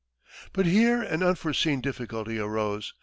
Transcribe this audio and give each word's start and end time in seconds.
But 0.53 0.65
here 0.65 1.03
an 1.03 1.21
unforeseen 1.21 1.79
difficulty 1.79 2.39
arose. 2.39 2.95